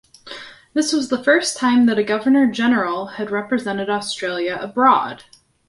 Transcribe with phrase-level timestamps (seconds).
[0.73, 5.25] This was the first time that a Governor-General had represented Australia abroad.